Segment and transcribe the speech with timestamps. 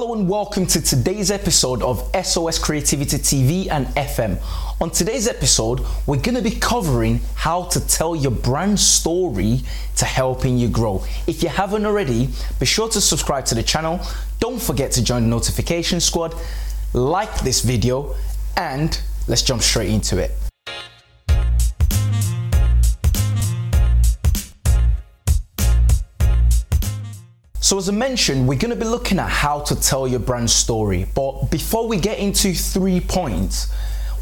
[0.00, 4.38] Hello and welcome to today's episode of SOS Creativity TV and FM.
[4.80, 9.60] On today's episode, we're going to be covering how to tell your brand story
[9.96, 11.04] to helping you grow.
[11.26, 14.00] If you haven't already, be sure to subscribe to the channel.
[14.38, 16.34] Don't forget to join the notification squad,
[16.94, 18.14] like this video,
[18.56, 18.98] and
[19.28, 20.30] let's jump straight into it.
[27.70, 30.50] So as I mentioned, we're going to be looking at how to tell your brand
[30.50, 31.06] story.
[31.14, 33.72] But before we get into three points,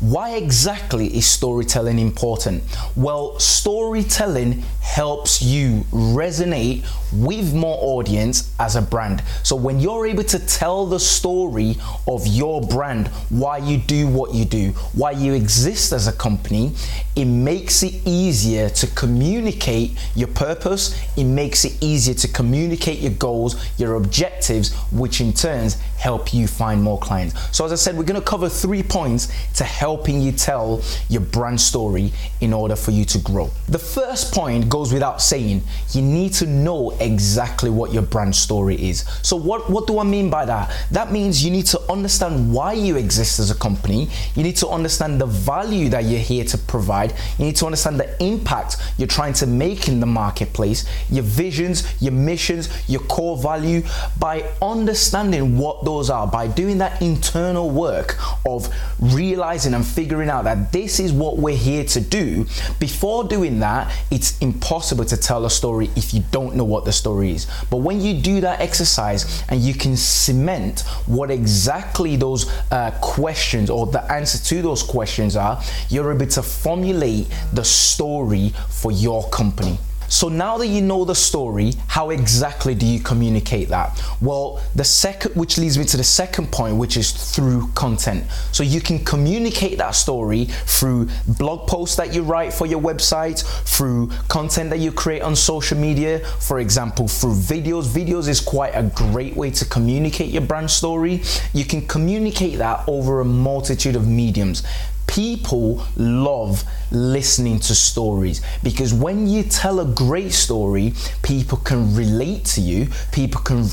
[0.00, 2.62] why exactly is storytelling important?
[2.96, 9.22] Well, storytelling helps you resonate with more audience as a brand.
[9.42, 14.34] So when you're able to tell the story of your brand, why you do what
[14.34, 16.72] you do, why you exist as a company,
[17.14, 23.12] it makes it easier to communicate your purpose, it makes it easier to communicate your
[23.12, 27.56] goals, your objectives, which in turns help you find more clients.
[27.56, 30.82] So as I said, we're going to cover three points to help helping you tell
[31.08, 33.48] your brand story in order for you to grow.
[33.68, 38.74] The first point goes without saying, you need to know exactly what your brand story
[38.90, 39.04] is.
[39.22, 40.74] So what, what do I mean by that?
[40.90, 44.08] That means you need to understand why you exist as a company.
[44.34, 47.14] You need to understand the value that you're here to provide.
[47.38, 51.84] You need to understand the impact you're trying to make in the marketplace, your visions,
[52.02, 53.82] your missions, your core value.
[54.18, 58.68] By understanding what those are, by doing that internal work of
[59.00, 62.46] realizing and figuring out that this is what we're here to do,
[62.80, 66.92] before doing that, it's impossible to tell a story if you don't know what the
[66.92, 67.46] story is.
[67.70, 73.68] But when you do that exercise and you can cement what exactly those uh, questions
[73.68, 79.28] or the answer to those questions are, you're able to formulate the story for your
[79.28, 79.78] company.
[80.08, 84.00] So now that you know the story, how exactly do you communicate that?
[84.20, 88.24] Well, the second, which leads me to the second point, which is through content.
[88.52, 93.42] So you can communicate that story through blog posts that you write for your website,
[93.64, 97.84] through content that you create on social media, for example, through videos.
[97.86, 101.22] Videos is quite a great way to communicate your brand story.
[101.52, 104.62] You can communicate that over a multitude of mediums
[105.06, 112.44] people love listening to stories because when you tell a great story, people can relate
[112.44, 112.88] to you.
[113.12, 113.66] People can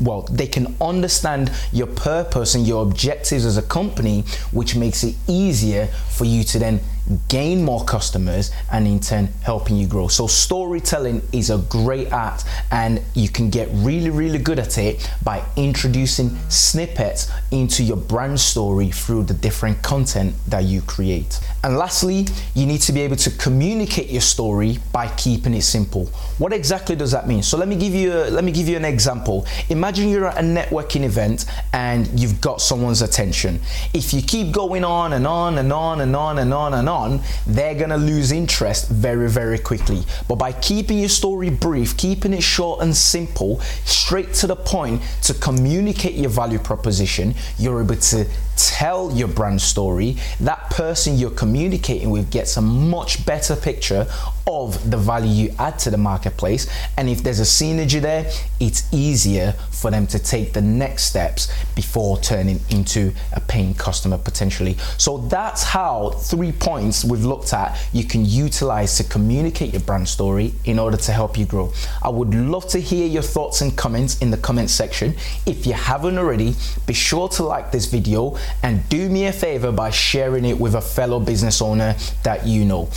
[0.00, 5.14] well, they can understand your purpose and your objectives as a company, which makes it
[5.28, 6.80] easier for you to then
[7.28, 10.08] gain more customers and in turn helping you grow.
[10.08, 15.10] So storytelling is a great art and you can get really really good at it
[15.22, 21.40] by introducing snippets into your brand story through the different content that you create.
[21.62, 26.06] And lastly, you need to be able to communicate your story by keeping it simple.
[26.38, 27.42] What exactly does that mean?
[27.42, 29.46] So let me give you a, let me give you an example.
[29.68, 33.60] Imagine you're at a networking event and you've got someone's attention.
[33.92, 36.93] If you keep going on and on and on and on and on and on,
[37.46, 40.02] they're gonna lose interest very, very quickly.
[40.28, 45.02] But by keeping your story brief, keeping it short and simple, straight to the point
[45.22, 51.30] to communicate your value proposition, you're able to tell your brand story, that person you're
[51.30, 54.06] communicating with gets a much better picture
[54.46, 56.68] of the value you add to the marketplace.
[56.96, 61.50] And if there's a synergy there, it's easier for them to take the next steps
[61.74, 64.76] before turning into a paying customer potentially.
[64.98, 66.52] So that's how three
[66.84, 71.12] points we've looked at you can utilize to communicate your brand story in order to
[71.12, 71.72] help you grow.
[72.02, 75.14] I would love to hear your thoughts and comments in the comment section.
[75.46, 76.54] If you haven't already,
[76.86, 80.74] be sure to like this video and do me a favor by sharing it with
[80.74, 82.90] a fellow business owner that you know.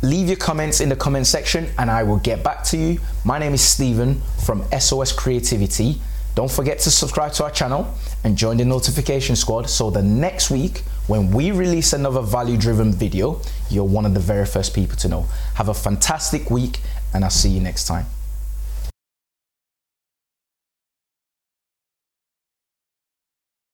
[0.00, 2.98] Leave your comments in the comment section and I will get back to you.
[3.24, 6.00] My name is Stephen from SOS Creativity.
[6.34, 7.92] Don't forget to subscribe to our channel
[8.24, 12.92] and join the notification squad so the next week when we release another value driven
[12.92, 13.40] video,
[13.70, 15.26] you're one of the very first people to know.
[15.54, 16.80] Have a fantastic week
[17.14, 18.06] and I'll see you next time.